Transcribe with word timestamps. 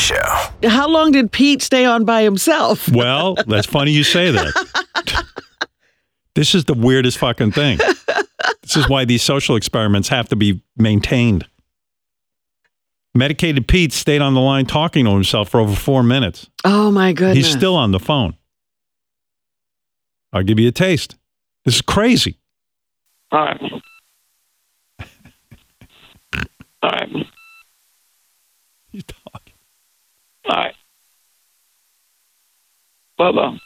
Show. 0.00 0.68
How 0.68 0.88
long 0.88 1.12
did 1.12 1.30
Pete 1.30 1.60
stay 1.62 1.84
on 1.84 2.04
by 2.04 2.22
himself? 2.22 2.88
Well, 2.92 3.34
that's 3.46 3.66
funny 3.66 3.92
you 3.92 4.02
say 4.02 4.30
that. 4.30 5.24
this 6.34 6.54
is 6.54 6.64
the 6.64 6.74
weirdest 6.74 7.18
fucking 7.18 7.52
thing. 7.52 7.78
This 8.62 8.76
is 8.76 8.88
why 8.88 9.04
these 9.04 9.22
social 9.22 9.56
experiments 9.56 10.08
have 10.08 10.28
to 10.30 10.36
be 10.36 10.62
maintained. 10.76 11.46
Medicated 13.14 13.66
Pete 13.68 13.92
stayed 13.92 14.22
on 14.22 14.34
the 14.34 14.40
line 14.40 14.66
talking 14.66 15.04
to 15.04 15.10
himself 15.12 15.48
for 15.50 15.60
over 15.60 15.74
four 15.74 16.02
minutes. 16.02 16.48
Oh 16.64 16.90
my 16.90 17.12
goodness. 17.12 17.36
He's 17.36 17.50
still 17.50 17.74
on 17.76 17.90
the 17.90 17.98
phone. 18.00 18.34
I'll 20.32 20.42
give 20.44 20.58
you 20.60 20.68
a 20.68 20.72
taste. 20.72 21.16
This 21.64 21.76
is 21.76 21.82
crazy. 21.82 22.38
All 23.32 23.40
right. 23.44 23.60
All 26.82 26.90
right. 26.90 27.26
He's 28.90 29.04
talking. 29.04 29.54
All 30.50 30.56
right. 30.56 30.74
Bubba. 33.20 33.58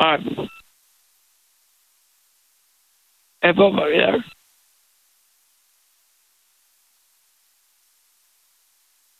All 0.00 0.08
right. 0.18 0.20
Hey, 3.42 3.52
Bubba, 3.52 3.80
are 3.80 3.90
you 3.90 4.00
there? 4.00 4.24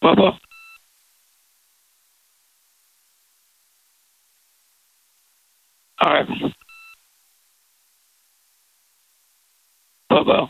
Bubba? 0.04 0.38
Right. 6.04 6.26
Bubba. 10.10 10.48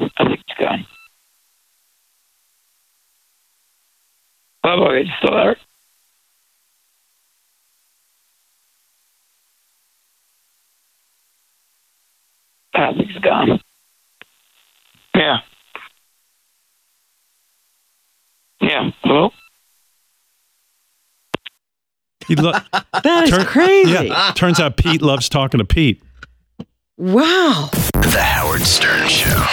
I 0.00 0.24
think 0.24 0.40
it's 0.48 0.60
gone. 0.60 0.86
Bubba, 4.66 4.86
are 4.88 4.98
you 4.98 5.12
still 5.20 5.30
there? 5.32 5.56
I 12.74 12.92
think 12.92 13.10
it's 13.10 13.18
gone. 13.24 13.60
Yeah. 15.14 15.36
Yeah. 18.60 18.90
Hello? 19.02 19.30
He 22.26 22.34
lo- 22.36 22.52
that 22.72 23.24
is 23.24 23.30
Turn- 23.30 23.46
crazy. 23.46 23.90
yeah. 24.08 24.32
Turns 24.34 24.60
out 24.60 24.76
Pete 24.76 25.00
loves 25.00 25.28
talking 25.28 25.58
to 25.58 25.64
Pete. 25.64 26.02
Wow. 26.98 27.70
The 27.94 28.20
Howard 28.22 28.62
Stern 28.62 29.08
Show. 29.08 29.46